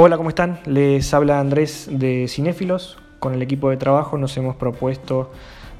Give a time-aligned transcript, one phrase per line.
[0.00, 0.60] Hola, ¿cómo están?
[0.64, 2.98] Les habla Andrés de Cinéfilos.
[3.18, 5.32] Con el equipo de trabajo nos hemos propuesto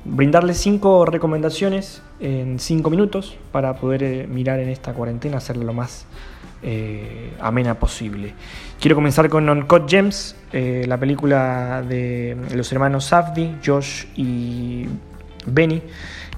[0.05, 5.73] brindarles cinco recomendaciones en cinco minutos para poder eh, mirar en esta cuarentena, hacerlo lo
[5.73, 6.07] más
[6.65, 8.35] eh, amena posible.
[8.81, 14.89] Quiero comenzar con Uncut Gems, eh, la película de los hermanos Safdie, Josh y
[15.47, 15.81] Benny,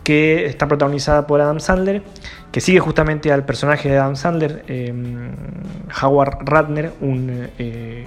[0.04, 2.02] que está protagonizada por Adam Sandler,
[2.52, 4.64] que sigue justamente al personaje de Adam Sandler,
[6.02, 7.48] Howard Ratner, un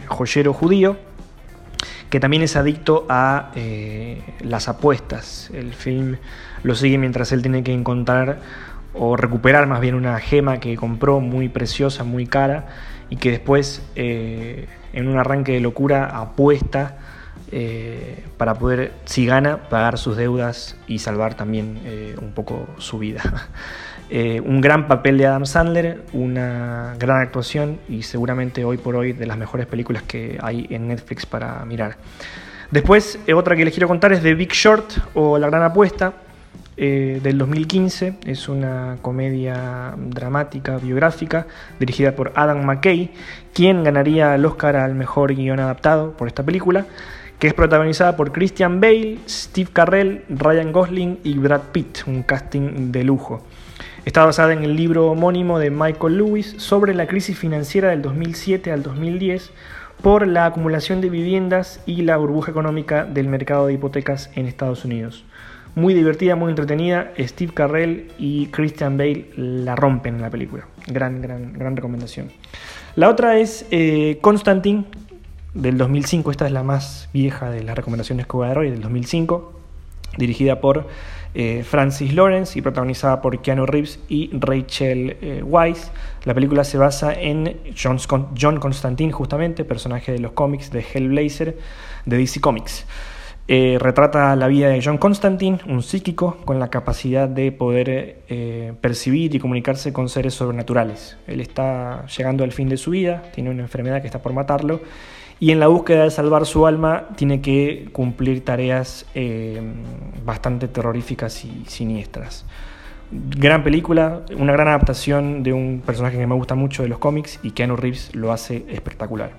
[0.07, 0.97] joyero judío
[2.13, 5.49] que también es adicto a eh, las apuestas.
[5.51, 6.17] El film
[6.61, 8.37] lo sigue mientras él tiene que encontrar
[8.93, 12.67] o recuperar más bien una gema que compró muy preciosa, muy cara,
[13.09, 16.99] y que después eh, en un arranque de locura apuesta
[17.51, 21.79] eh, para poder, si gana, pagar sus deudas y salvar también
[22.21, 23.21] un poco su vida.
[24.15, 29.13] Eh, un gran papel de Adam Sandler, una gran actuación y seguramente hoy por hoy
[29.13, 31.97] de las mejores películas que hay en Netflix para mirar.
[32.69, 36.13] Después, eh, otra que les quiero contar es The Big Short o La Gran Apuesta
[36.77, 38.17] eh, del 2015.
[38.25, 41.47] Es una comedia dramática, biográfica,
[41.79, 43.09] dirigida por Adam McKay,
[43.51, 46.85] quien ganaría el Oscar al mejor guion adaptado por esta película
[47.43, 52.93] que es protagonizada por Christian Bale, Steve Carrell, Ryan Gosling y Brad Pitt, un casting
[52.93, 53.43] de lujo.
[54.05, 58.71] Está basada en el libro homónimo de Michael Lewis sobre la crisis financiera del 2007
[58.71, 59.51] al 2010
[60.01, 64.85] por la acumulación de viviendas y la burbuja económica del mercado de hipotecas en Estados
[64.85, 65.25] Unidos.
[65.75, 67.11] Muy divertida, muy entretenida.
[67.19, 70.65] Steve Carrell y Christian Bale la rompen en la película.
[70.87, 72.31] Gran, gran, gran recomendación.
[72.95, 74.85] La otra es eh, Constantine,
[75.53, 76.31] del 2005.
[76.31, 79.53] Esta es la más vieja de las recomendaciones que voy a dar hoy, del 2005.
[80.17, 80.87] Dirigida por
[81.33, 85.91] eh, Francis Lawrence y protagonizada por Keanu Reeves y Rachel eh, Weisz.
[86.25, 91.57] La película se basa en John, Constantine, justamente, personaje de los cómics de Hellblazer
[92.05, 92.85] de DC Comics.
[93.47, 99.35] Eh, retrata la vida de John Constantine, un psíquico con la capacidad de poder percibir
[99.35, 101.17] y comunicarse con seres sobrenaturales.
[101.27, 104.81] Él está llegando al fin de su vida, tiene una enfermedad que está por matarlo
[105.39, 109.61] y en la búsqueda de salvar su alma tiene que cumplir tareas eh,
[110.25, 112.45] bastante terroríficas y siniestras.
[113.11, 117.39] Gran película, una gran adaptación de un personaje que me gusta mucho de los cómics
[117.43, 119.31] y Keanu Reeves lo hace espectacular.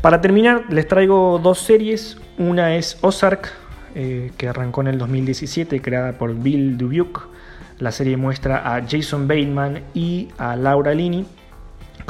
[0.00, 2.16] Para terminar, les traigo dos series.
[2.38, 3.52] Una es Ozark,
[3.94, 7.20] eh, que arrancó en el 2017, creada por Bill Dubuque.
[7.78, 11.26] La serie muestra a Jason Bateman y a Laura Linney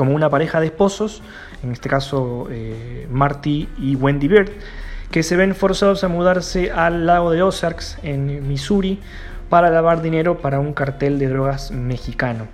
[0.00, 1.20] como una pareja de esposos
[1.62, 4.48] en este caso eh, Marty y Wendy Bird,
[5.10, 8.98] que se ven forzados a mudarse al lago de Ozarks en Missouri
[9.50, 12.46] para lavar dinero para un cartel de drogas mexicano.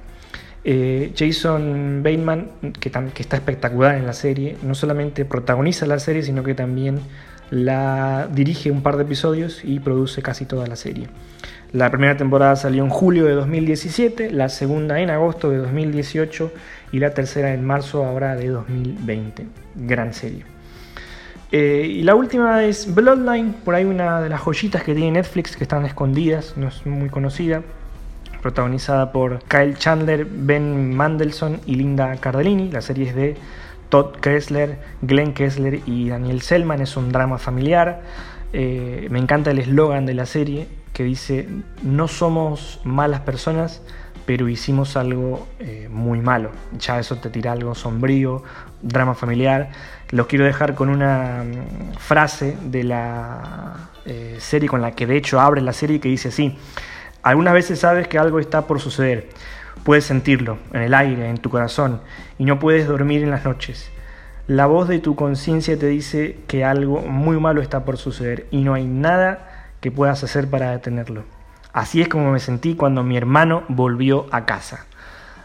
[0.65, 6.25] Eh, Jason Bateman, que, que, está espectacular en la serie, no solamente protagoniza la serie,
[6.25, 6.99] sino que también
[7.51, 11.07] la dirige un par de episodios y produce casi toda la serie.
[11.73, 16.53] La primera temporada salió en julio de 2017, la segunda en agosto de 2018
[16.93, 19.47] y la tercera en marzo ahora de 2020.
[19.75, 20.45] Gran serie.
[21.53, 25.57] Eh, y la última es Bloodline, por ahí una de las joyitas que tiene Netflix
[25.57, 27.63] que están escondidas, no es muy conocida,
[28.43, 32.71] protagonizada por Kyle Chandler, Ben Mandelson y Linda Cardellini.
[32.71, 33.37] La serie es de
[33.89, 38.03] Todd Kessler, Glenn Kessler y Daniel Selman, es un drama familiar.
[38.53, 41.47] Eh, me encanta el eslogan de la serie que dice,
[41.83, 43.83] no somos malas personas,
[44.25, 46.53] pero hicimos algo eh, muy malo.
[46.79, 48.43] Ya eso te tira algo sombrío,
[48.81, 49.73] drama familiar.
[50.09, 55.19] Los quiero dejar con una mm, frase de la eh, serie con la que de
[55.19, 56.57] hecho abre la serie que dice así,
[57.23, 59.29] algunas veces sabes que algo está por suceder,
[59.85, 62.01] puedes sentirlo en el aire, en tu corazón,
[62.39, 63.91] y no puedes dormir en las noches.
[64.47, 68.65] La voz de tu conciencia te dice que algo muy malo está por suceder y
[68.65, 69.56] no hay nada
[69.87, 71.23] que puedas hacer para detenerlo.
[71.73, 74.87] Así es como me sentí cuando mi hermano volvió a casa.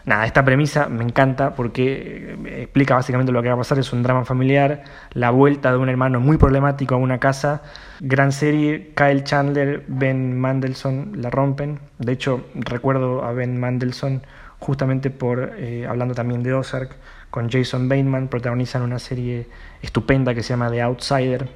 [0.04, 3.78] Nada, esta premisa me encanta porque eh, explica básicamente lo que va a pasar.
[3.78, 7.62] Es un drama familiar, la vuelta de un hermano muy problemático a una casa.
[8.00, 11.78] Gran serie, Kyle Chandler, Ben Mandelson la rompen.
[11.98, 14.22] De hecho, recuerdo a Ben Mandelson
[14.58, 16.96] justamente por, eh, hablando también de Ozark,
[17.30, 19.46] con Jason Bateman, protagonizan una serie
[19.82, 21.48] estupenda que se llama The Outsider,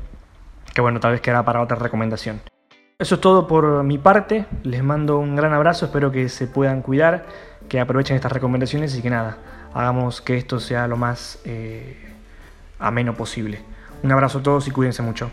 [0.72, 2.40] que bueno, tal vez queda para otra recomendación.
[2.98, 4.46] Eso es todo por mi parte.
[4.62, 5.84] Les mando un gran abrazo.
[5.84, 7.26] Espero que se puedan cuidar,
[7.69, 9.37] que aprovechen estas recomendaciones y que nada,
[9.75, 12.14] hagamos que esto sea lo más eh,
[12.78, 13.60] ameno posible.
[14.02, 15.31] Un abrazo a todos y cuídense mucho.